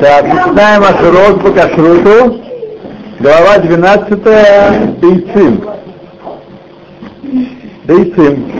[0.00, 2.40] Так, начинаем наш урок по кашруту.
[3.18, 5.64] Глава 12 Дейцим.
[7.84, 8.52] Дейцим.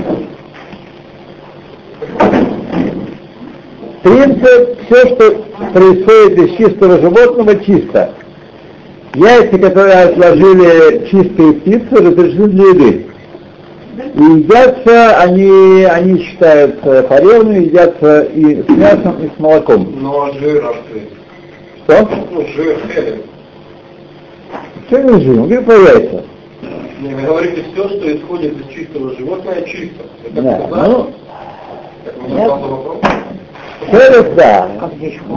[4.03, 8.15] Принцип, все, что происходит из чистого животного, чисто.
[9.15, 13.07] Яйца, которые отложили чистые птицы, разрешены для еды.
[14.15, 19.95] И едятся они, они считаются паревными, едятся и с мясом, и с молоком.
[20.01, 21.17] Но жир открыт.
[21.89, 22.07] Что?
[22.30, 23.23] Ну, жир, хелем.
[24.88, 26.23] Что не про яйца.
[27.01, 30.05] Не, вы говорите, все, что исходит из чистого животного, чисто.
[30.24, 31.10] Это Да, ну?
[33.87, 34.69] Херес, да.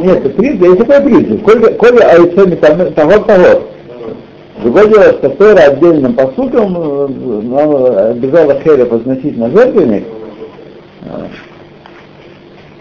[0.04, 1.44] Нет, принцип, есть такой принцип.
[1.44, 3.62] Коли, коли айцами того, того.
[4.62, 6.76] Другое дело, что Тора отдельным посудом
[8.10, 10.04] обязала Херев относительно жертвенник.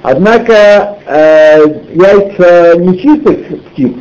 [0.03, 1.59] Однако э,
[1.93, 3.93] яйца нечистых птиц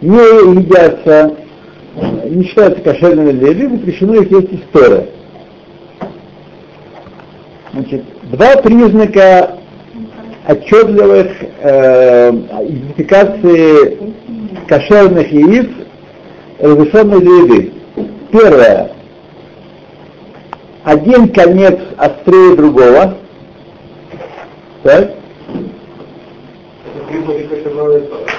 [0.00, 1.36] не едятся,
[2.28, 5.06] не считаются кошерными для еды, запрещено их есть из Торы.
[7.72, 9.58] Значит, два признака
[10.48, 11.28] отчетливых
[11.60, 14.12] э, идентификации
[14.66, 15.68] кошерных яиц,
[16.58, 17.72] разрешенных для еды.
[18.32, 18.90] Первое.
[20.82, 23.18] Один конец острее другого.
[24.86, 25.10] Так?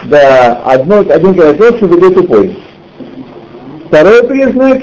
[0.05, 2.57] Да, одно, один конец лучше, другой тупой.
[3.87, 4.81] Второй признак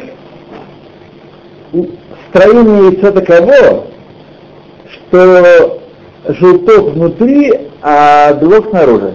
[2.28, 3.86] строение яйца таково,
[4.90, 5.80] что
[6.28, 9.14] желток внутри, а белок снаружи.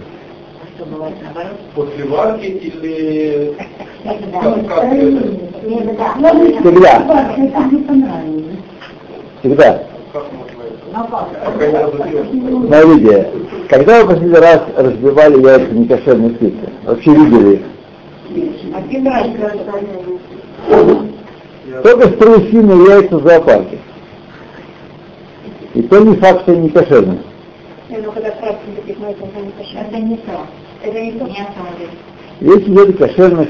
[1.76, 3.54] После варки или...
[6.62, 7.02] Всегда.
[9.40, 9.82] Всегда.
[12.66, 13.30] Смотрите,
[13.68, 16.68] когда вы последний раз разбивали яйца некошерной птицы?
[16.84, 17.62] Вообще видели их?
[21.82, 23.78] Только страусиные яйца в зоопарке.
[25.74, 27.18] И то не факт, что они не кошерные.
[27.88, 28.00] Это
[29.96, 30.44] не то.
[30.82, 31.28] Это не то.
[32.40, 33.48] Есть виды кошерных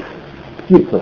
[0.65, 1.01] птицах.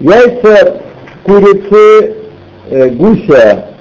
[0.00, 0.82] Яйца
[1.24, 2.14] курицы,
[2.70, 3.74] э, гуся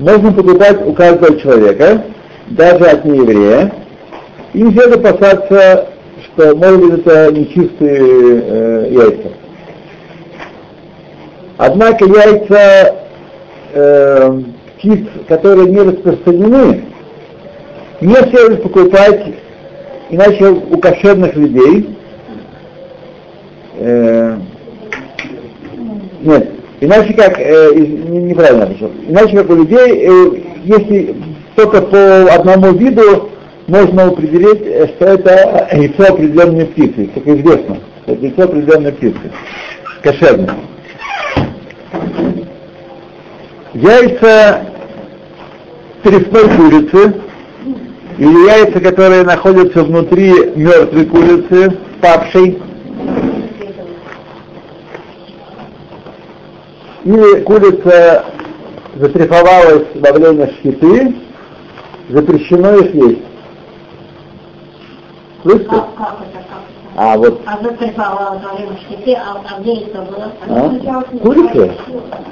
[0.00, 2.04] можно покупать у каждого человека,
[2.48, 3.70] даже от нееврея.
[4.54, 5.88] И не следует опасаться,
[6.24, 9.28] что, может быть, это нечистые э, яйца.
[11.58, 12.94] Однако яйца
[13.74, 14.40] э,
[14.78, 16.84] птиц, которые не распространены,
[18.00, 19.34] не следует покупать,
[20.08, 21.94] иначе у кошерных людей,
[23.76, 24.38] э,
[26.22, 26.50] нет,
[26.80, 30.30] иначе как, э, неправильно написал, иначе как у людей, э,
[30.64, 31.16] если
[31.56, 33.30] только по одному виду
[33.66, 39.32] можно определить, э, что это яйцо определенной птицы, как известно, это яйцо определенной птицы,
[40.02, 40.56] кошерное.
[43.72, 44.66] Яйца
[46.02, 47.14] тресной курицы
[48.18, 52.58] или яйца, которые находятся внутри мертвой курицы, павшей,
[57.04, 58.24] или курица
[58.96, 61.14] затрифовалась во время шхиты,
[62.08, 63.22] запрещено их есть.
[65.42, 65.70] Слышите?
[65.70, 66.60] Как, как это, как?
[66.96, 70.32] А вот А затрепала во время шхиты, а, а где это было?
[70.48, 71.02] а?
[71.22, 71.74] курица,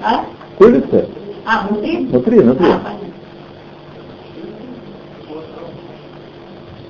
[0.05, 0.25] А?
[0.59, 1.06] курица,
[1.47, 2.06] А, внутри?
[2.06, 2.67] внутри, внутри.
[2.67, 3.09] А, понятно.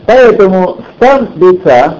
[0.06, 1.98] Поэтому стан яйца,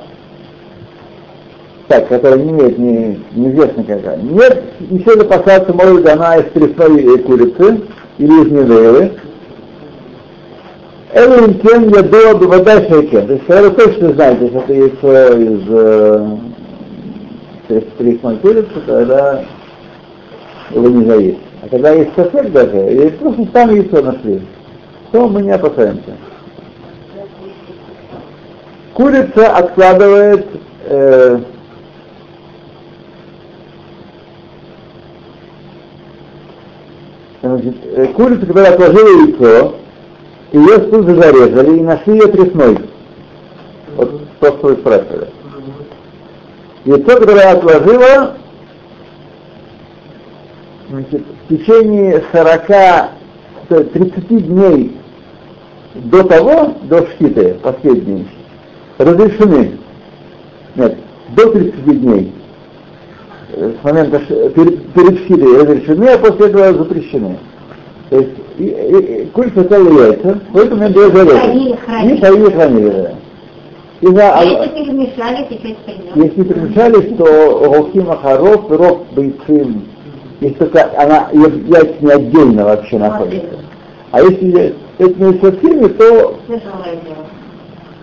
[1.89, 7.19] так, который не имеет ни, неизвестно какая, нет, не следует опасаться, может она из тресной
[7.19, 7.81] курицы
[8.19, 9.13] или из невейлы.
[11.15, 13.27] Эллин кен я было бы вода шейкен.
[13.27, 16.37] То есть, вы точно знаете, что это яйцо из э,
[17.69, 19.43] трес- тресной курицы, тогда
[20.71, 21.39] его нельзя есть.
[21.63, 24.43] А когда есть сосед даже, или просто там яйцо нашли,
[25.11, 26.13] то мы не опасаемся.
[28.93, 30.47] Курица откладывает
[30.85, 31.41] э,
[37.59, 39.75] значит, э, курица, которая отложила яйцо,
[40.53, 42.79] ее тут же зарезали и нашли ее тресной.
[43.97, 45.29] Вот то, что вы спрашивали.
[46.85, 48.37] Яйцо, которое отложила,
[50.91, 54.97] значит, в течение 40, то есть 30 дней
[55.95, 58.29] до того, до шхиты, последней,
[58.99, 59.79] разрешены.
[60.77, 60.97] Нет,
[61.31, 62.33] до 30 дней.
[63.51, 67.39] С момента перед, перед шхитой разрешены, а после этого запрещены.
[68.11, 71.39] То есть и, и, и, куль сначала яйца, две зарезы.
[71.39, 72.15] Хранили, хранили.
[72.15, 73.13] И хранили, хранили, да.
[74.01, 76.17] И за, А если перемешали, теперь придет.
[76.17, 79.83] если перемешали, то Рохим Ахаров, Рох Бейцим,
[80.41, 83.59] если только она, яйца не отдельно вообще находится.
[84.13, 87.27] А если это не совсем, то Тяжелое дело.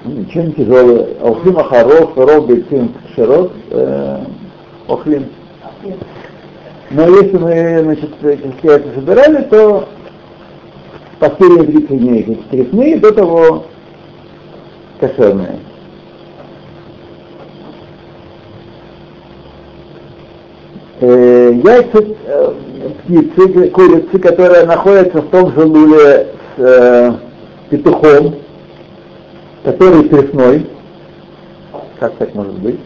[0.05, 1.07] ничего не тяжелое.
[1.21, 4.17] Охлим Ахаров, Рох Бейцим Широт, э,
[4.87, 5.25] Охлим.
[6.91, 8.11] Но если мы, значит,
[8.63, 9.89] яйца собирали, то
[11.19, 13.65] последние 30 дней, эти 4 дней, до того
[14.99, 15.59] кошерные.
[21.01, 22.53] Э, яйца э,
[23.03, 27.13] птицы, курицы, которая находится в том же луле с э,
[27.69, 28.35] петухом,
[29.63, 30.67] который тресной,
[31.99, 32.79] как так может быть?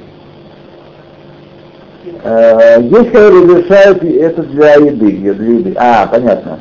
[2.24, 5.74] Э, есть, которые разрешают это для еды, для еды.
[5.78, 6.60] А, понятно.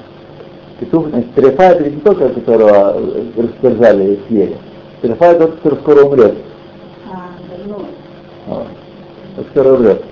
[0.81, 3.01] Петух, значит, трефа это ведь не только, которого
[3.37, 4.57] растерзали и съели.
[5.01, 6.35] Трефа это тот, который скоро умрет.
[7.11, 7.17] А,
[7.67, 7.77] ну,
[8.47, 8.67] Вот.
[9.37, 10.05] Тот, скоро умрет.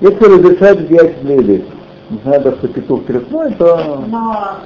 [0.00, 1.64] Которые разрешают яйца для еды.
[2.10, 4.58] Несмотря на то, что петух тресной, то но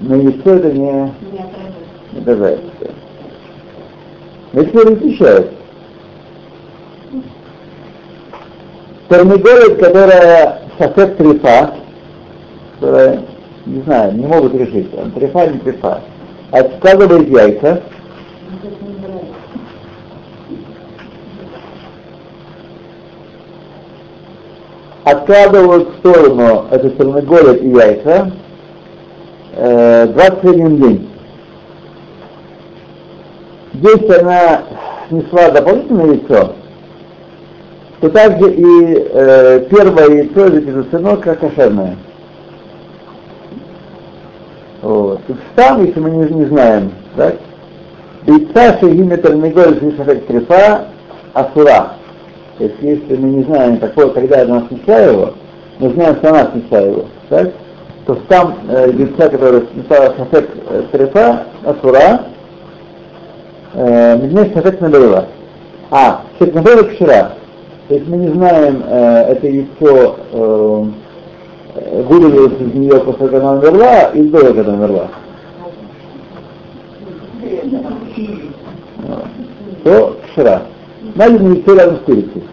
[0.00, 1.12] на яйцо это не,
[2.12, 2.64] не отражается.
[4.52, 5.50] не если разрешают.
[9.10, 11.74] Термиголит, которая сосед трефа,
[12.74, 13.22] которая,
[13.66, 16.00] не знаю, не могут решить, он трефа или не трефа,
[16.52, 17.82] откладывает яйца,
[25.02, 28.30] откладывают в сторону этот термиголит и яйца.
[29.56, 31.10] Э, 21 день.
[33.72, 34.62] Если она
[35.08, 36.54] снесла дополнительное яйцо,
[38.00, 41.96] то также и э, первое яйцо записано как кошерное.
[44.80, 45.20] Вот.
[45.26, 47.36] Тут там, если мы не, не знаем, так?
[48.26, 50.86] Яйца шагиме термиголь шишахек трефа
[51.34, 51.92] асура.
[52.56, 55.34] То есть если мы не знаем, какое, когда она снесла его,
[55.78, 57.50] мы знаем, что она снесла его, так?
[58.06, 62.22] то там э, яйца, которое снесла шахек э, трефа асура,
[63.74, 65.26] э, мне шахек набрела.
[65.90, 67.32] А, шахек набрела вчера.
[67.90, 70.84] То есть мы не знаем, э, это яйцо э,
[72.04, 75.08] вылилось из нее после того, как она умерла, или до того, как она умерла.
[79.82, 80.62] То вчера.
[81.16, 82.44] Найдено яйцо рядом с курицей.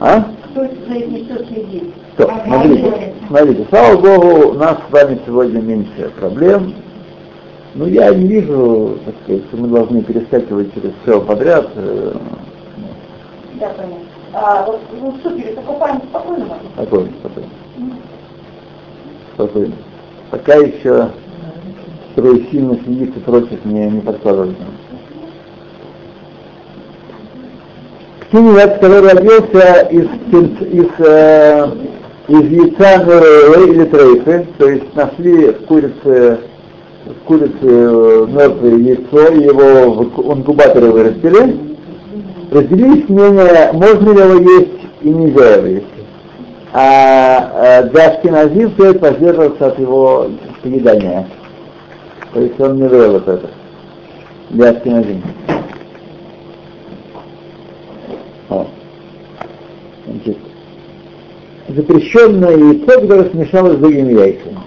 [0.00, 0.24] А?
[0.50, 1.94] Кто за это несет следит?
[2.18, 6.74] То, смотрите, смотрите, слава Богу, у нас с вами сегодня меньше проблем.
[7.74, 11.70] Но я не вижу, так сказать, что мы должны перескакивать через все подряд.
[13.60, 14.06] Да, понятно.
[14.32, 16.70] А вот ну, супере покупаем спокойно можно?
[16.72, 17.48] Спокойно, спокойно.
[19.34, 19.74] Спокойно.
[20.30, 21.10] Пока еще
[22.12, 24.56] строить сильно следить и прочее не, не подкладывать.
[28.20, 31.68] Птенец, который родился из, из, э,
[32.28, 36.38] из яйца Нурелы или трейфы, то есть нашли в курице,
[37.04, 41.69] в курице э, мертвое яйцо, его в инку- инкубаторе вырастили,
[42.50, 45.86] разделились мнения, можно ли его есть и нельзя его есть.
[46.72, 50.30] А э, для Ашкеназим стоит воздерживаться от его
[50.62, 51.26] поедания.
[52.32, 53.50] То есть он не вел вот это.
[54.50, 55.22] Для Ашкеназим.
[60.06, 60.38] Значит,
[61.68, 64.58] запрещенное яйцо, которое смешалось с другими яйцами.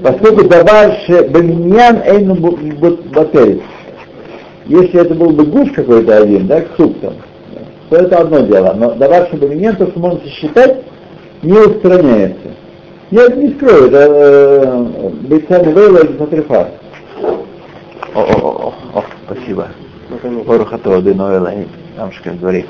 [0.03, 3.61] Поскольку добавишь баминьян эйну батель.
[4.65, 7.13] Если это был бы гуф какой-то один, да, суп там,
[7.89, 8.73] то это одно дело.
[8.73, 10.83] Но добавишь баминьян, то, что можно считать,
[11.41, 12.49] не устраняется.
[13.09, 16.67] Я это не скрою, это э, Бейцами Вейла и Сатрифар.
[18.13, 19.69] О, о, о, о, спасибо.
[20.45, 21.65] Барухатова Деновела и
[21.97, 22.65] Амшка говорит.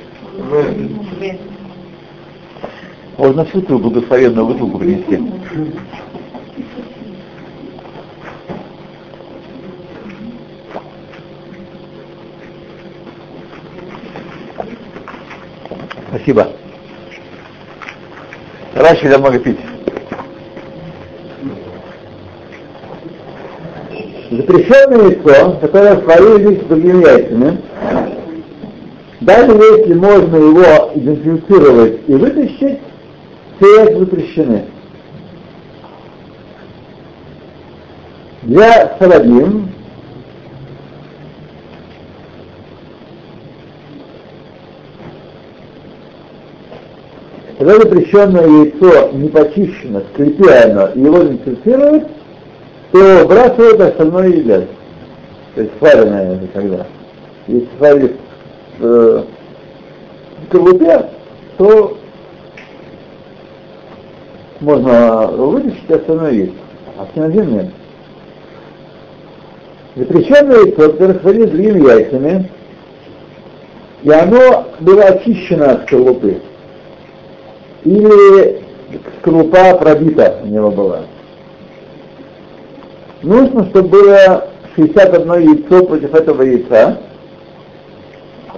[3.18, 5.20] Можно святую благословенную бутылку принести.
[16.10, 16.48] Спасибо.
[18.76, 19.60] Раньше я много пить.
[24.30, 27.62] Запрещенное лицо, которое сварились с другими яйцами,
[29.22, 32.80] даже если можно его идентифицировать и вытащить,
[33.58, 34.66] все запрещены.
[38.44, 39.70] Для Сарадим
[47.58, 52.08] когда запрещенное яйцо не почищено, скрепляно, и его идентифицируют,
[52.92, 54.66] то выбрасывают, остальное едят.
[55.56, 56.86] То есть сваренное это когда.
[57.48, 58.16] Если сварили
[58.78, 59.24] в э,
[60.48, 61.10] скорлупе,
[61.58, 61.98] то
[64.60, 65.84] можно вытащить,
[66.34, 66.54] есть.
[66.98, 67.68] А синозин нет.
[69.96, 72.50] Запрещенное яйцо, которое сварили другими яйцами,
[74.04, 76.42] и оно было очищено от скорлупы.
[77.84, 78.62] Или
[79.20, 81.02] скорлупа пробита у него была.
[83.24, 86.98] Нужно, чтобы было 61 яйцо против этого яйца,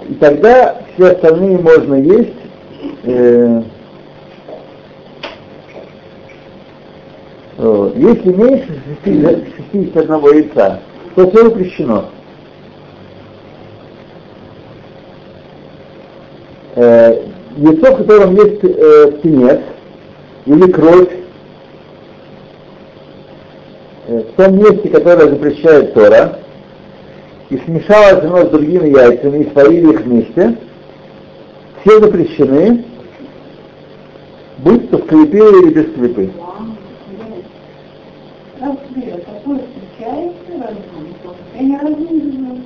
[0.08, 2.34] и тогда все остальные можно есть.
[3.04, 3.62] Э,
[7.60, 7.94] вот.
[7.94, 10.80] Если меньше 61 яйца,
[11.14, 12.06] то все запрещено.
[16.76, 17.22] Э,
[17.58, 19.60] яйцо, в котором есть э, птенец
[20.46, 21.10] или кровь,
[24.06, 26.38] э, в том месте, которое запрещает Тора,
[27.50, 30.56] и смешалось оно с другими яйцами и сварили их вместе,
[31.82, 32.86] все запрещены,
[34.56, 36.30] будь то в клепе или без клепы.
[41.60, 42.56] Я ни разу не знаю.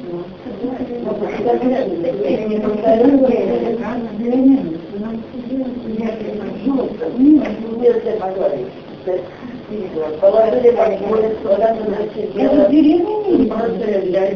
[12.36, 14.28] Это деревня не просто для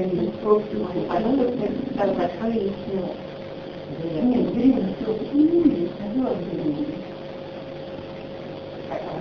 [1.09, 1.55] Оно вот
[1.97, 2.99] там большое яйцо.
[4.23, 4.81] Нет, деревня
[5.33, 5.47] не
[5.81, 5.93] есть,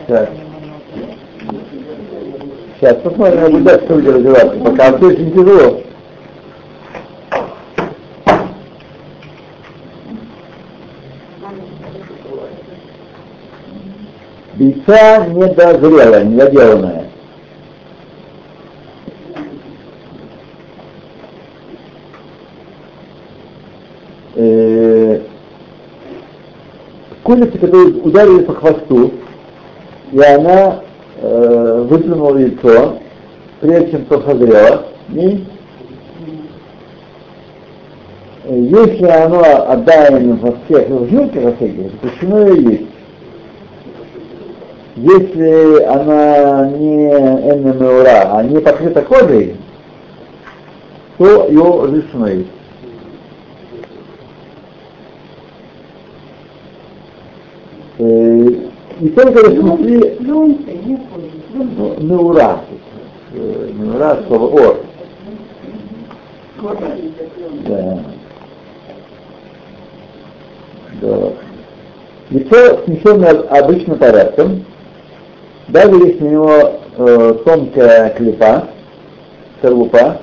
[0.07, 0.29] Так.
[2.79, 4.59] Сейчас посмотрим, дальше все будет развиваться.
[4.59, 5.86] Пока все очень тяжело.
[14.59, 17.05] Яйца недозрелое, недоделанное.
[24.35, 25.21] Э,
[27.21, 29.11] Курица, которую ударили по хвосту,
[30.11, 30.81] и она
[31.21, 32.97] э, выплюнула яйцо,
[33.59, 35.45] прежде чем то созрело, и
[38.49, 42.96] если оно отдано во всех жилках, во всяких, запрещено ее есть.
[44.97, 49.55] Если она не эннемеура, а не покрыта кожей,
[51.19, 52.47] то ее разрешено есть.
[57.99, 58.43] Э,
[58.99, 59.77] И только ну,
[61.99, 62.61] неура,
[63.31, 64.79] неура слово ор.
[67.67, 67.99] Да.
[71.01, 71.33] Да.
[72.31, 74.65] Яйцо снесенное обычным порядком,
[75.69, 78.67] даже если у него э, тонкая клепа,
[79.59, 80.21] скорлупа,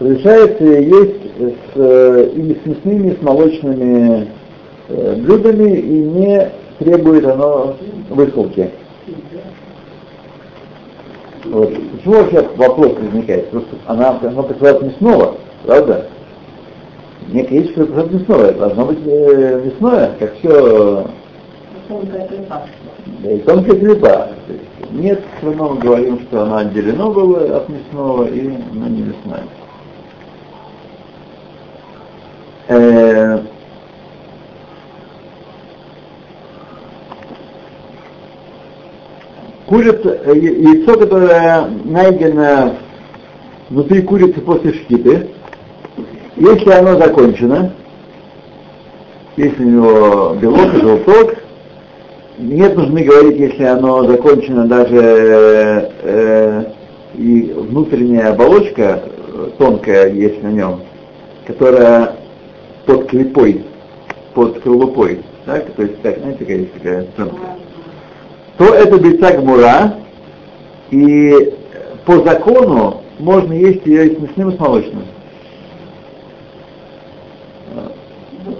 [0.00, 4.28] разрешается есть с, э, или с мясными, и с молочными
[4.88, 7.76] э, блюдами и не требует оно
[8.10, 8.70] высылки.
[11.44, 11.74] Вот.
[11.92, 13.48] Почему вообще вопрос возникает?
[13.50, 16.06] Просто она, она присылает мясного, правда?
[17.28, 18.52] Мне есть, что это мясное.
[18.52, 21.06] Должно быть э, мясное, как все...
[23.22, 24.28] Да, и тонкая клепа.
[24.90, 29.44] Нет, равно мы говорим, что она отделена была от мясного, и она не мясная.
[32.68, 33.42] Э,
[39.66, 42.74] курица, э, яйцо, которое найдено
[43.70, 45.30] внутри курицы после шкиты,
[46.36, 47.72] если оно закончено,
[49.36, 51.41] если у него белок желток,
[52.42, 56.64] нет нужны говорить, если оно закончено даже э,
[57.14, 60.80] и внутренняя оболочка э, тонкая есть на нем,
[61.46, 62.16] которая
[62.84, 63.64] под клепой,
[64.34, 67.56] под скорлупой, так, то есть так, знаете, какая есть такая тонкая,
[68.58, 69.94] то это бейца гмура,
[70.90, 71.54] и
[72.04, 75.04] по закону можно есть ее и с мясным, и с молочным.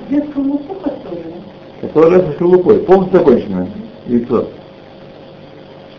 [0.08, 0.22] Без
[1.94, 3.68] со скорлупой, полностью законченное
[4.06, 4.46] яйцо.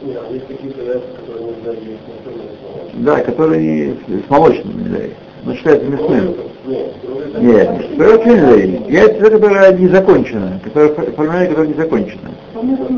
[0.01, 5.15] Нет, а есть какие-то яйца, которые нельзя есть Да, которые не с молочным нельзя есть.
[5.45, 6.35] Но считается мясным.
[6.65, 6.95] Нет,
[7.39, 8.89] Нет, это вообще нельзя есть.
[8.89, 12.31] Яйца, которое не закончено, которое формирование, которое не закончено.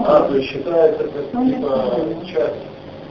[0.07, 2.55] А, то есть считается как типа часть.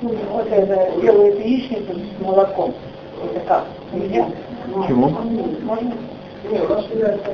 [0.02, 2.74] Вот это делают яичницу с молоком.
[3.24, 3.64] Это как?
[3.92, 4.26] Нельзя?
[4.74, 5.08] Почему?
[5.08, 5.92] Можно?
[6.50, 7.30] Нет, у нас считается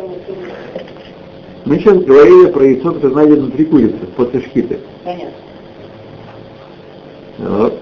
[1.64, 4.78] Мы сейчас говорили про яйцо, которое найдено внутри курицы, после шкиты.
[5.04, 5.30] Понятно.
[7.38, 7.78] Вот.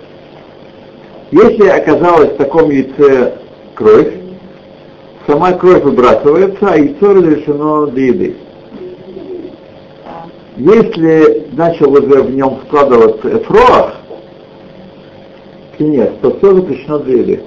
[1.31, 3.39] Если оказалась в таком яйце
[3.75, 4.15] кровь,
[5.27, 8.37] сама кровь выбрасывается, а яйцо разрешено для еды.
[10.57, 13.95] Если начал уже в нем складываться эфроах,
[15.79, 17.41] нет, то все запрещено для еды.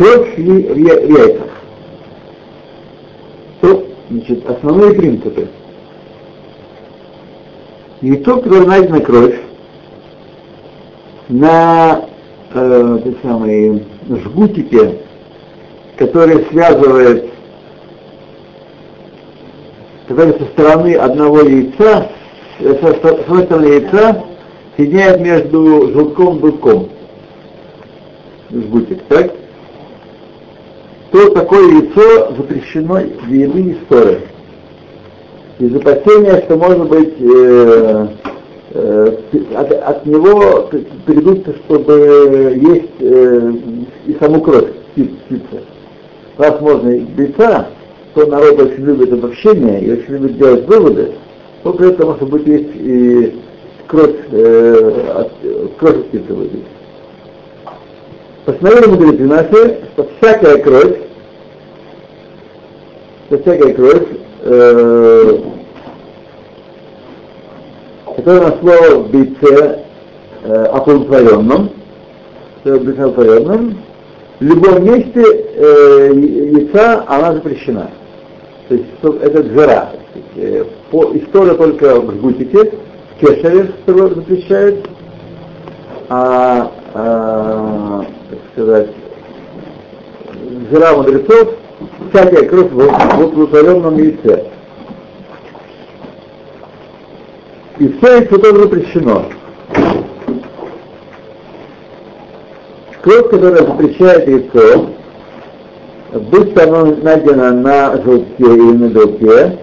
[0.00, 1.48] Кровь я- в яйцах.
[3.60, 5.48] То, значит, основные принципы.
[8.00, 9.38] Яйцо, которое найдена кровь,
[11.28, 12.06] на
[12.54, 15.00] э, те самые жгутике,
[15.98, 17.28] который связывает,
[20.08, 22.10] который со стороны одного яйца,
[22.58, 24.24] э, со, со- с одной стороны яйца,
[24.78, 26.88] соединяет между желтком и белком.
[28.50, 29.32] Жгутик, так?
[31.10, 34.20] То такое яйцо запрещено для еды и ссоры.
[35.58, 38.06] Из опасения, что может быть э,
[38.74, 39.16] э,
[39.56, 43.52] от, от него п- перейдут, чтобы есть э,
[44.06, 45.64] и саму кровь птиц- птицы.
[46.38, 47.66] Раз можно яйца,
[48.14, 51.12] то народ очень любит обобщение и очень любит делать выводы,
[51.64, 53.34] то при этом может быть есть и
[53.88, 55.32] кровь, э, от,
[55.78, 56.60] кровь птицы выйдет.
[58.44, 60.96] Постановили мудрецы наши, что всякая кровь,
[63.26, 64.08] что всякая кровь,
[64.42, 65.38] э,
[68.16, 69.84] которая нашло в яйце
[70.42, 71.70] э, оплодотворенном,
[72.64, 73.78] э, оплодотворенном,
[74.40, 77.90] в любом месте э, яйца она запрещена.
[78.68, 78.86] То есть
[79.22, 79.90] это джера.
[80.36, 82.72] Э, по, история только в жгутике,
[83.16, 84.88] в кешере что запрещает,
[86.08, 88.88] а, а, так сказать,
[90.70, 91.54] жира мудрецов,
[92.10, 94.44] всякая кровь в, оплодотворенном яйце.
[97.78, 99.24] И все яйцо тоже запрещено.
[103.02, 104.90] Кровь, которая запрещает яйцо,
[106.12, 109.58] то оно найдено на желтке или на белке,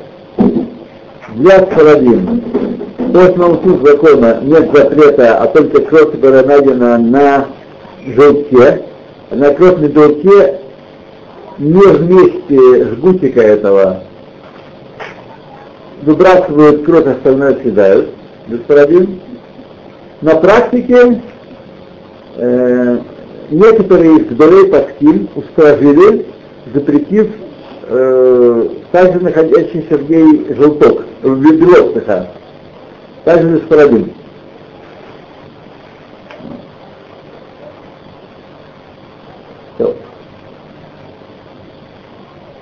[1.38, 2.42] для сфарадим.
[3.14, 7.48] По основному смыслу закона нет запрета, а только кровь, которая найдена на
[8.06, 8.84] желтке,
[9.32, 10.60] на кровь на белке
[11.58, 14.04] не вместе жгутика этого
[16.04, 18.10] выбрасывают кровь, остальное съедают,
[18.48, 19.20] без парадин.
[20.22, 21.22] На практике
[22.36, 22.98] э,
[23.50, 26.26] некоторые из Гдолей Паским устражили,
[26.74, 27.30] запретив
[27.88, 32.32] э, также находящийся в ней желток, в белок, такая,
[33.24, 34.14] также без парадин.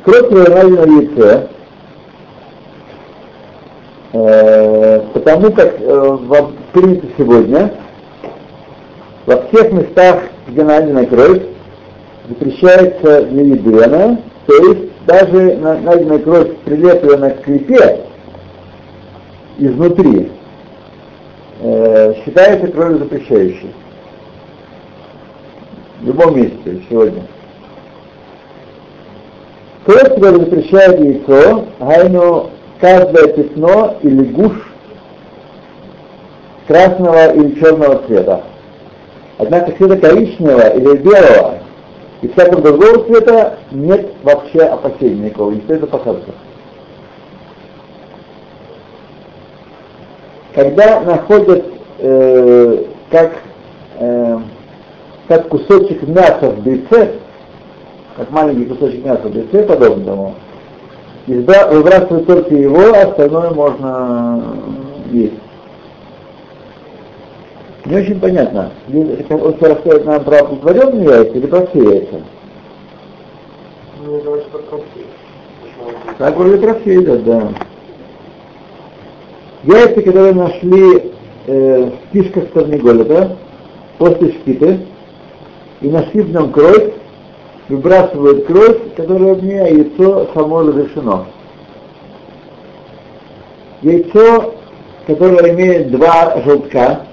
[0.03, 1.49] Кровь яйце,
[4.17, 6.17] Э, потому как э,
[6.71, 7.73] принято сегодня
[9.25, 11.41] во всех местах, где найдена кровь,
[12.29, 13.23] запрещается
[13.83, 18.01] она, то есть даже на- найденная кровь прилеплена к крепе
[19.57, 20.31] изнутри,
[21.61, 23.73] э, считается кровью запрещающей.
[26.01, 27.23] В любом месте сегодня.
[29.85, 32.49] Кровь, которая запрещает яйцо, гайну
[32.81, 34.53] каждое пятно или гуш
[36.67, 38.43] красного или черного цвета.
[39.37, 41.59] Однако цвета коричневого или белого
[42.21, 46.31] и всякого другого цвета нет вообще опасения никакого, не стоит опасаться.
[50.53, 51.65] Когда находят
[51.99, 53.33] э, как,
[53.99, 54.39] э,
[55.27, 57.15] как кусочек мяса в бельце,
[58.15, 60.35] как маленький кусочек мяса в бельце, подобно тому,
[61.27, 64.43] Изда, выбрасывают только его, а остальное можно
[65.11, 65.33] есть.
[67.85, 69.55] Не очень понятно, он
[70.05, 72.21] нам про оплодотворенные яйца или про все яйца?
[73.99, 75.09] Мне конфликт.
[76.17, 77.49] Так вроде про все идет, да.
[79.63, 81.11] Яйца, которые нашли
[81.45, 83.37] э, в кишках Тарниголета
[83.99, 84.79] после шкиты
[85.81, 86.91] и нашли в нем кровь,
[87.69, 91.27] выбрасывают кровь, которая в ней, а яйцо само разрешено.
[93.83, 94.55] Яйцо,
[95.05, 97.05] которое имеет два желтка,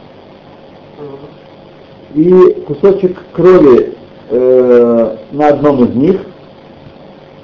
[2.14, 3.94] и кусочек крови
[4.31, 6.20] э, на одном из них,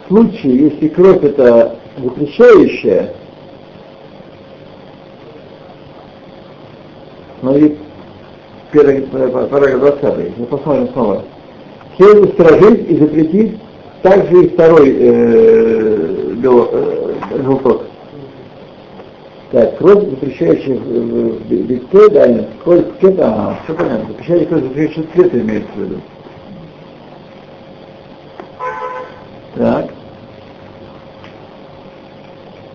[0.05, 3.13] в случае, если кровь это запрещающая,
[7.41, 7.79] смотри,
[8.73, 11.25] параграф 20, мы посмотрим снова.
[11.97, 13.59] Следует сторожить и запретить
[14.03, 17.88] также и второй э, э, желток.
[19.51, 25.35] Так, кровь, запрещающая в битке, да, кровь цвета, ага, все понятно, запрещающая кровь, запрещающая цвет
[25.35, 26.01] имеется в виду.
[29.55, 29.87] Так.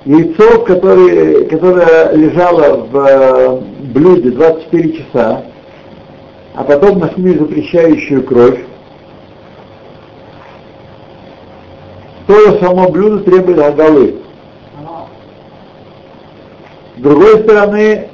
[0.05, 3.62] Яйцо, которое, которое лежало в э,
[3.93, 5.43] блюде 24 часа,
[6.55, 8.59] а потом нашли запрещающую кровь,
[12.25, 14.22] то само блюдо требует оголы.
[17.03, 18.07] С другой стороны,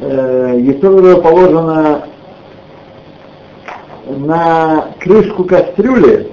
[0.00, 2.02] э, яйцо, которое положено
[4.08, 6.32] на крышку кастрюли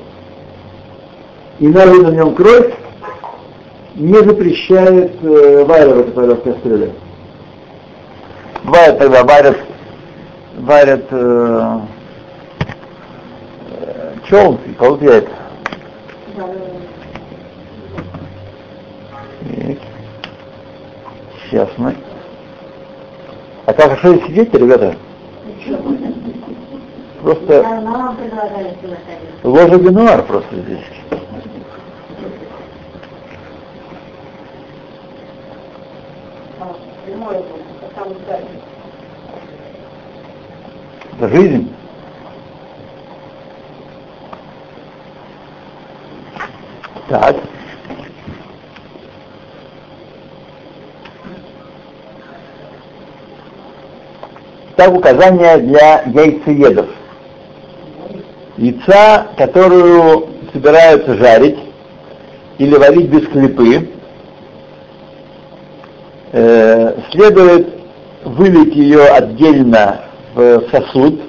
[1.60, 2.74] и налили на нем кровь,
[3.94, 6.92] не запрещает э, варево, которое в кастрюле.
[8.64, 9.58] Бывает тогда варят,
[10.58, 11.80] варят э,
[14.28, 15.30] э, кладут яйца.
[21.52, 21.96] Мы.
[23.66, 24.96] А как хорошо сидите, ребята?
[27.22, 27.66] Просто
[29.44, 30.80] ложа бинуар просто здесь.
[41.18, 41.70] Это жизнь.
[47.10, 47.36] Так.
[54.82, 56.88] Так указание для яйцеедов.
[58.58, 61.60] Яйца, которую собираются жарить
[62.58, 63.92] или варить без клепы,
[66.32, 67.76] э, следует
[68.24, 71.22] вылить ее отдельно в сосуд,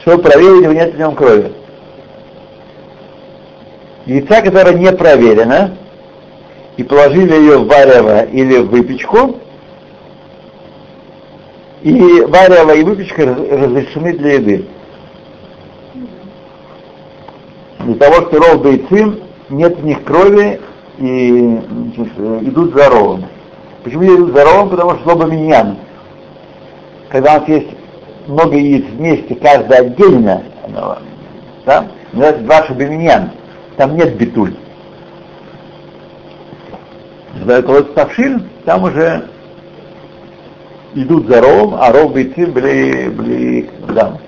[0.00, 1.52] чтобы проверить, нет в нем крови.
[4.06, 5.76] Яйца, которое не проверено,
[6.78, 9.41] и положили ее в варево или в выпечку,
[11.82, 14.64] и варево и выпечка разрешены для еды.
[17.80, 20.60] Для того, что ров яйцин, нет в них крови
[20.98, 21.58] и
[21.94, 22.18] значит,
[22.48, 23.24] идут за ровом.
[23.82, 24.70] Почему идут за ровом?
[24.70, 25.76] Потому что лоба миньян.
[27.08, 27.68] Когда у нас есть
[28.28, 30.44] много яиц вместе, каждое отдельно,
[31.66, 33.30] да, называется два шабиминьян,
[33.76, 34.54] там нет битуль.
[37.34, 39.24] Когда это тавшиль, там уже
[40.94, 44.18] идут за ровом, а ров бейцы были, были дам.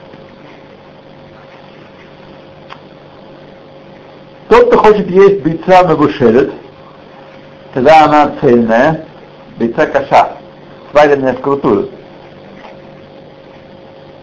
[4.49, 6.53] Тот, кто хочет есть бейца мегушелет,
[7.73, 9.07] тогда она цельная,
[9.59, 10.37] бейца каша,
[10.91, 11.91] сваренная вкрутую.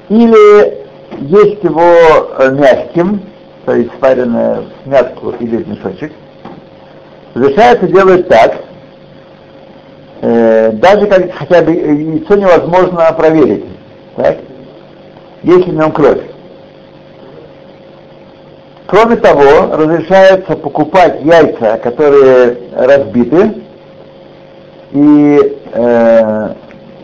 [0.09, 0.81] Или
[1.19, 3.21] есть его мягким,
[3.65, 6.11] то есть сваренная в мятку или в мешочек,
[7.33, 8.70] разрешается делать так, э,
[10.21, 13.65] даже как хотя бы яйцо невозможно проверить,
[14.15, 14.37] так?
[15.43, 16.21] если в нем кровь.
[18.85, 23.53] Кроме того, разрешается покупать яйца, которые разбиты,
[24.91, 26.53] и, э,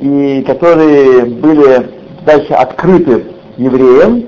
[0.01, 1.89] и которые были
[2.25, 3.23] дальше открыты
[3.55, 4.27] евреям,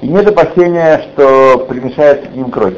[0.00, 2.76] и нет опасения, что примешается к ним кровь.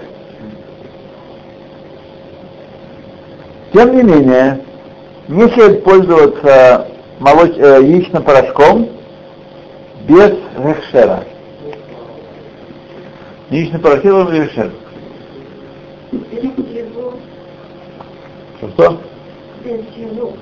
[3.74, 4.60] Тем не менее,
[5.30, 6.88] не следует пользоваться
[7.20, 7.52] молоч...
[7.56, 8.88] э, яичным порошком
[10.08, 11.24] без рехшера.
[13.50, 14.70] Яичный порошок без рехшера.
[18.60, 19.00] Что?
[19.64, 20.32] Без чего?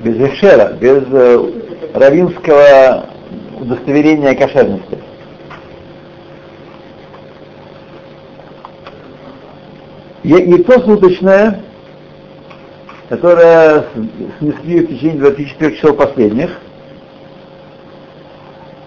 [0.00, 1.52] Без рехшера, без э,
[1.92, 3.04] равинского
[3.60, 4.98] удостоверения кошерности.
[10.22, 11.62] Яйцо суточное,
[13.08, 13.86] которое
[14.38, 16.50] снесли в течение 24 часов последних,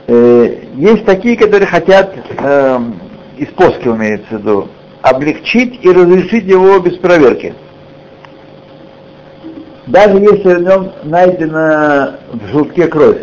[0.08, 2.80] э, есть такие, которые хотят, э,
[3.38, 4.68] из поски имеется в виду,
[5.02, 7.56] облегчить и разрешить его без проверки.
[9.88, 13.22] Даже если в нем найдена в желтке кровь.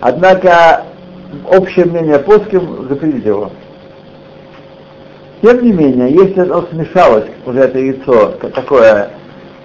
[0.00, 0.86] Однако
[1.48, 3.52] общее мнение плоским запретить его.
[5.42, 9.10] Тем не менее, если оно смешалось, уже это яйцо, такое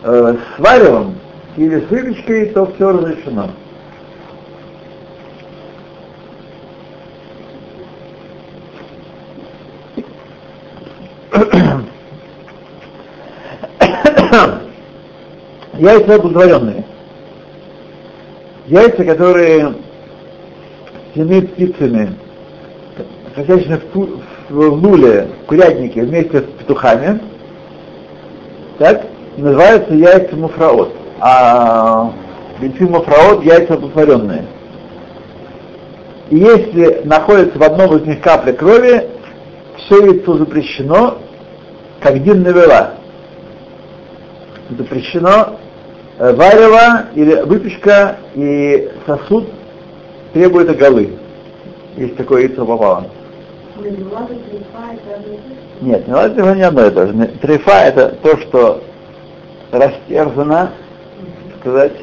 [0.03, 1.15] э, с варевом
[1.57, 3.49] или с выпечкой, то все разрешено.
[15.73, 16.85] Яйца оплодотворенные.
[18.67, 19.75] Яйца, которые
[21.11, 22.15] стены птицами,
[23.35, 27.19] хозяйственных в, в луле, в курятнике вместе с петухами,
[28.77, 29.05] так,
[29.37, 30.93] называются яйца муфраот.
[31.19, 32.11] А
[32.59, 34.45] бенцин муфраот яйца оплодотворенные.
[36.29, 39.07] И если находится в одном из них капля крови,
[39.77, 41.19] все яйцо запрещено,
[42.01, 42.95] как дин навела.
[44.77, 45.57] Запрещено
[46.17, 49.47] э, варево или выпечка и сосуд
[50.33, 51.11] требует оголы.
[51.95, 53.05] Если такое яйцо попало.
[55.81, 57.13] Нет, не ладно, не одно и то же.
[57.41, 58.83] Трефа это то, что
[59.71, 60.71] растерзано,
[61.59, 61.93] сказать,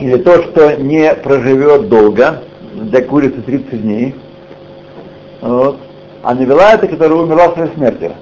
[0.00, 2.42] или то, что не проживет долго,
[2.74, 4.14] для курицы 30 дней.
[5.40, 5.78] Вот.
[6.22, 8.12] А навела это, которая умерла своей смерти.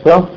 [0.00, 0.28] Что?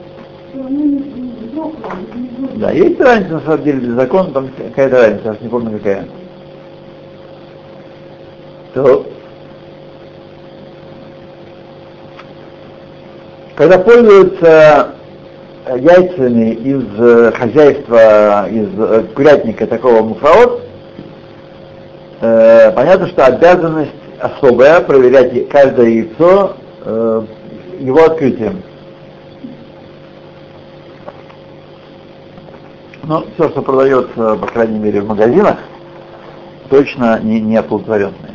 [2.55, 6.07] Да, есть разница на самом деле для закона, там какая-то разница, я не помню какая.
[8.73, 9.05] То,
[13.55, 14.95] когда пользуются
[15.67, 20.01] э, яйцами из э, хозяйства, из э, курятника такого
[22.21, 26.55] э, понятно, что обязанность особая проверять каждое яйцо
[27.79, 28.61] его открытием.
[33.03, 35.57] Но все, что продается, по крайней мере, в магазинах,
[36.69, 38.32] точно не, не оплодотворенные.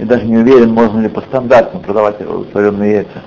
[0.00, 3.22] И даже не уверен, можно ли по стандарту продавать оплодотворенные яйца.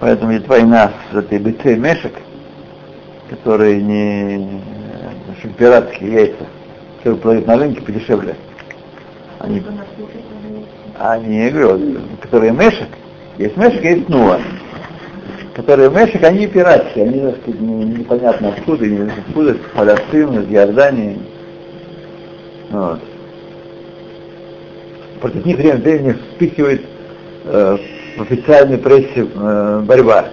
[0.00, 2.14] Поэтому есть война с этой быцей мешек,
[3.28, 4.60] которые не
[5.30, 6.46] общем, пиратские яйца,
[6.98, 8.34] которые продают на рынке подешевле.
[9.38, 9.62] Они,
[10.98, 12.88] они, я говорю, которые мешек,
[13.38, 14.40] есть мешек, есть нуа.
[15.54, 21.20] Которые мешек, они пиратские, они, так сказать, не- непонятно откуда, не откуда, Палестины, из Иордании.
[22.70, 23.00] Вот.
[25.20, 26.82] Против них время от времени вспыхивает
[27.44, 27.76] э,
[28.16, 30.30] в официальной прессе э, борьба.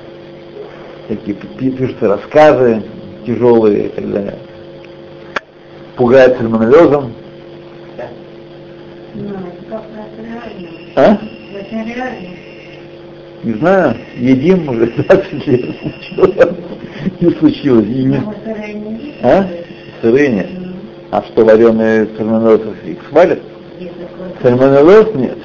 [1.08, 2.84] Такие пи- пишутся рассказы
[3.26, 4.38] тяжелые и так далее.
[10.96, 11.18] А?
[13.44, 15.76] Не знаю, едим уже 20 лет.
[17.20, 17.86] Не случилось.
[17.88, 18.22] И не-
[19.24, 19.48] А?
[20.02, 20.48] Сырые нет.
[21.12, 23.40] А что, вареные сальмонеллез их свалят?
[24.42, 25.38] Сальмонеллез нет.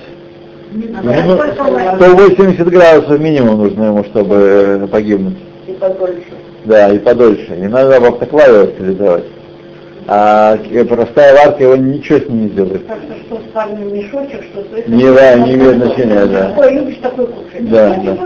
[0.75, 1.39] Ему
[1.97, 5.37] 180 градусов минимум нужно ему, чтобы э, погибнуть.
[5.67, 6.25] И подольше.
[6.65, 7.57] Да, и подольше.
[7.57, 9.25] Не надо в автоклаве стерилизовать.
[10.09, 12.83] А к- простая варка его ничего с ним не сделает.
[12.87, 14.91] Что мешочек, что.
[14.91, 16.49] Не, да, не имеет значения, да.
[16.49, 17.71] Такой любишь, такой кушать.
[17.71, 18.17] Да, да.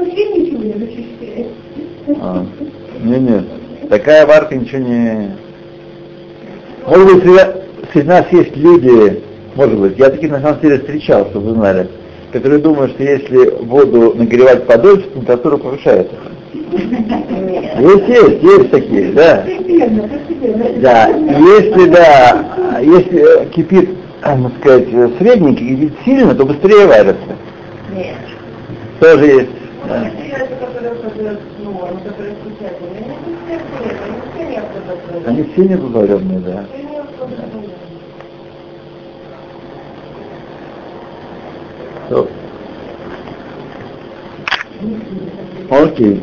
[2.20, 2.46] А,
[3.02, 3.44] не, нет.
[3.90, 5.31] Такая варка ничего не...
[6.87, 7.24] Может быть,
[7.92, 9.22] среди нас есть люди,
[9.56, 11.88] может быть, я таких на самом деле встречал, чтобы вы знали,
[12.32, 16.14] которые думают, что если воду нагревать подольше, температура повышается.
[16.52, 19.44] Есть, есть, есть такие, да.
[20.76, 23.90] Да, если, да, если э, кипит,
[24.20, 27.16] так сказать, э, средненький, кипит сильно, то быстрее варится.
[27.94, 28.16] Нет.
[29.00, 29.50] Тоже есть.
[29.88, 30.10] да.
[35.26, 35.76] Они все не
[36.40, 36.64] да.
[42.06, 42.08] Автодотворенные.
[42.08, 42.28] То.
[45.70, 46.22] Окей.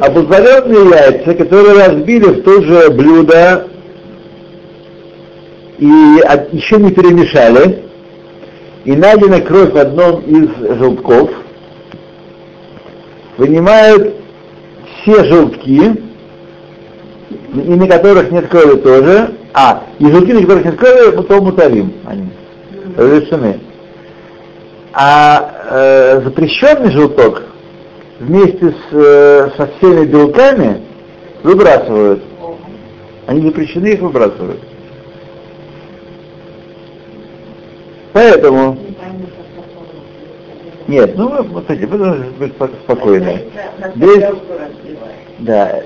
[0.00, 3.68] Обозаренные яйца, которые разбили в то же блюдо
[5.78, 5.86] и
[6.52, 7.82] еще не перемешали,
[8.84, 10.48] и найдена кровь в одном из
[10.78, 11.30] желтков,
[13.36, 14.14] вынимают
[15.02, 16.02] все желтки,
[17.54, 21.94] и на которых нет крови тоже, а, и желтки, на которых нет крови, потом мутарим
[22.04, 22.28] они,
[22.94, 23.58] разрешены.
[24.92, 27.42] А э, запрещенный желток
[28.20, 30.82] вместе с, э, со всеми белками
[31.42, 32.22] выбрасывают.
[33.26, 34.60] Они запрещены, их выбрасывают.
[38.12, 38.76] Поэтому
[40.86, 43.42] Нет, ну, смотрите, вы должны быть спо- спокойны.
[43.96, 44.24] Здесь,
[45.38, 45.82] да,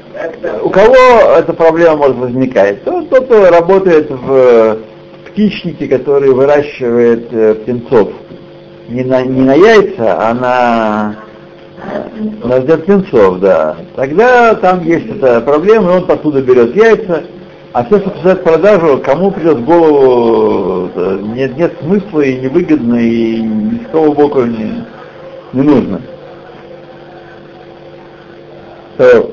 [0.62, 0.94] у кого
[1.36, 2.84] эта проблема может возникать?
[2.84, 4.78] То, тот, кто работает в
[5.26, 8.10] птичнике, который выращивает э, птенцов.
[8.88, 11.16] Не на, не на яйца, а на,
[12.44, 13.76] на для птенцов, да.
[13.96, 17.24] Тогда там есть эта проблема, и он оттуда берет яйца,
[17.72, 22.96] а все, что касается продажу, кому придет в голову, э, нет, нет смысла и невыгодно,
[22.96, 24.84] и ни с какого боку не,
[25.52, 26.00] не нужно.
[28.96, 29.30] То,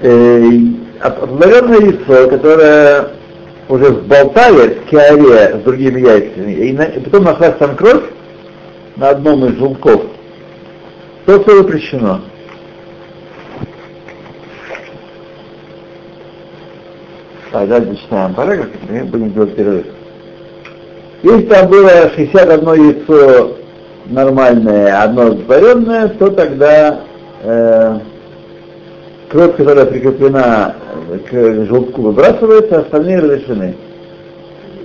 [0.00, 0.50] э,
[1.06, 3.08] обыкновенное яйцо, которое
[3.68, 8.04] уже сболтали в киаре с другими яйцами, и, на- и потом нашлась там кровь
[8.96, 10.02] на одном из желтков,
[11.26, 12.20] то все запрещено.
[17.52, 19.86] Так, дальше начинаем параграф, мы будем делать перерыв.
[21.22, 23.56] Если там было 61 яйцо
[24.06, 27.00] нормальное, одно сотворенное, то тогда
[27.42, 27.98] э,
[29.36, 30.76] кровь, которая прикреплена
[31.30, 33.74] к желтку, выбрасывается, а остальные разрешены.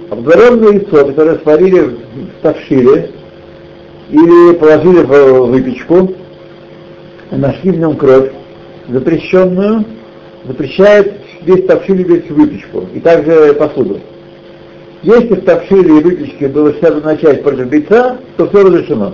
[0.09, 3.11] Обговоренное яйцо, которое сварили в тавшире
[4.09, 6.13] или положили в выпечку,
[7.31, 8.31] нашли в нем кровь,
[8.89, 9.85] запрещенную,
[10.45, 14.01] запрещает весь тавшир и весь выпечку, и также посуду.
[15.01, 19.13] Если в тавшире и выпечке была 61 часть против яйца, то все разрешено.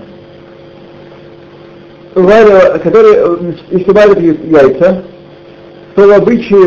[2.16, 5.04] Варя- которые, если варят яйца,
[5.98, 6.14] то в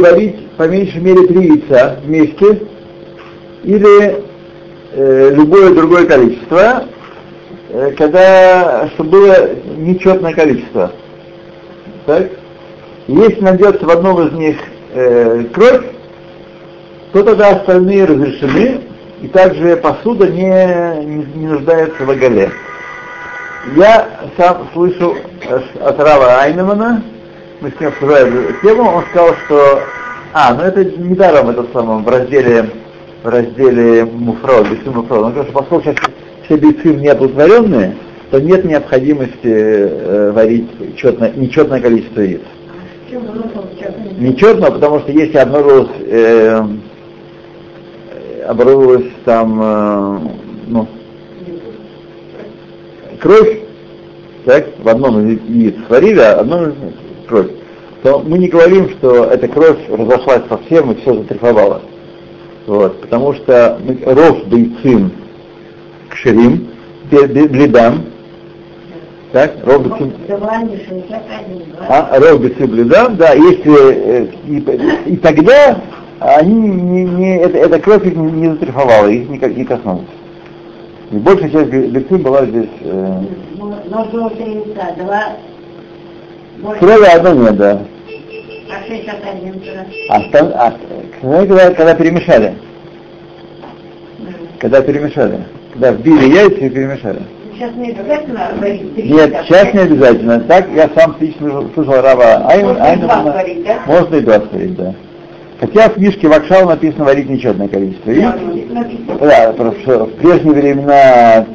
[0.00, 2.62] варить по меньшей мере три яйца вместе
[3.62, 4.24] или
[4.92, 6.82] э, любое другое количество,
[7.68, 10.90] э, когда, чтобы было нечетное количество.
[12.06, 12.28] Так?
[13.06, 14.56] Если найдется в одном из них
[14.94, 15.84] э, кровь,
[17.12, 18.80] то тогда остальные разрешены,
[19.22, 22.50] и также посуда не, не, не нуждается в оголе.
[23.76, 25.14] Я сам слышу
[25.80, 27.04] от Рава Айнемана,
[27.60, 29.82] мы с ним обсуждали тему, он сказал, что...
[30.32, 32.70] А, ну это недаром это самом в разделе
[33.22, 35.16] в разделе муфро, бесу муфро.
[35.16, 35.96] Он говорит, что поскольку сейчас
[36.44, 37.96] все бейцим неоплодотворенные,
[38.30, 42.40] то нет необходимости э, варить четное, нечетное количество яиц.
[44.18, 46.64] Нечетно, потому что если обнаружилось, э,
[48.46, 50.18] обнаружилось там, э,
[50.68, 50.88] ну,
[53.20, 53.60] кровь,
[54.44, 56.74] так, в одном из яиц сварили, а одном из
[57.30, 57.50] кровь,
[58.02, 61.82] то мы не говорим, что эта кровь разошлась совсем и все затрифовало.
[62.66, 65.12] Вот, потому что мы, ров бейцин
[66.08, 66.68] к ширим,
[67.10, 68.06] бледам,
[69.32, 70.12] так, ров бейцин,
[71.88, 75.80] а, ров бейцин бледам, да, если, э, и, и тогда
[76.18, 80.06] они не, не, это, эта кровь их не, не затрифовала, их никак не коснулась.
[81.12, 82.68] И большая часть бейцин была здесь...
[82.82, 83.22] Э,
[83.58, 85.36] Но желтые яйца, два...
[86.62, 87.80] Крови одно нет, да.
[88.70, 89.86] А 61 туда.
[90.08, 90.74] А, а,
[91.22, 92.54] когда, когда перемешали.
[94.58, 95.40] Когда перемешали.
[95.72, 97.22] Когда вбили яйца и перемешали.
[97.54, 100.40] Сейчас не обязательно варить три Нет, яйца, сейчас не обязательно.
[100.40, 103.78] Так я сам лично слышал Рава Айн, Можно и два сварить, да?
[103.86, 104.94] Можно и два сварить, да.
[105.60, 108.10] Хотя в книжке Вакшал написано варить нечетное количество.
[108.10, 108.86] И- Написано.
[109.20, 111.46] да, потому что в прежние времена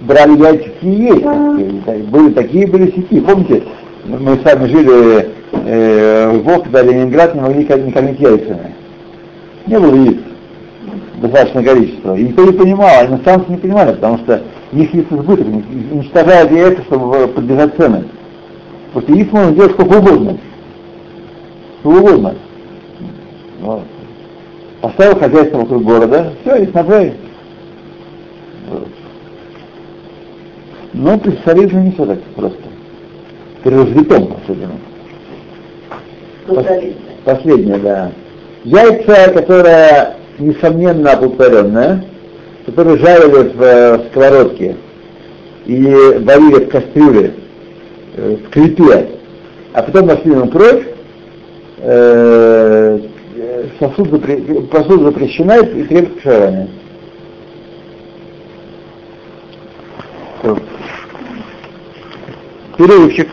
[0.00, 1.84] брали яйца сказать.
[1.84, 3.20] Так, Были такие, были сети.
[3.20, 3.62] Помните,
[4.04, 8.74] мы сами жили э, в Львов, когда Ленинград не могли кормить яйцами.
[9.66, 10.18] Не было яиц
[11.22, 12.16] достаточное количество.
[12.16, 16.82] И никто не понимал, иностранцы не понимали, потому что них есть избыток, они уничтожают яйца,
[16.84, 18.04] чтобы поддержать цены.
[18.92, 20.38] Потому что яиц можно делать сколько угодно.
[21.80, 22.34] Сколько угодно.
[23.60, 23.82] Вот.
[24.80, 27.14] Поставил хозяйство вокруг города, все, и снабжай.
[28.68, 28.88] Вот.
[30.92, 32.71] Но при царизме не все так просто.
[33.62, 34.72] При развитом особенно.
[36.46, 36.96] Социалисты.
[37.24, 38.12] Последнее, да.
[38.64, 42.04] Яйца, которое несомненно оплодотворенное,
[42.66, 44.76] которые жарили в э, сковородке
[45.66, 47.34] и варили в кастрюле,
[48.16, 49.10] э, в клепе,
[49.72, 50.84] а потом нашли на кровь,
[51.78, 52.98] э,
[53.78, 56.68] сосуд, запре- посуда запрещена и требует кширования.
[60.42, 60.58] Всё.
[62.76, 63.28] Перерывчик.